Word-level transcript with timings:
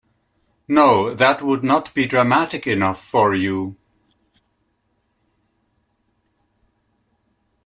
No, 0.67 1.13
that 1.13 1.43
would 1.43 1.63
not 1.63 1.93
be 1.93 2.07
dramatic 2.07 2.65
enough 2.65 2.99
for 2.99 3.35
you. 3.35 3.77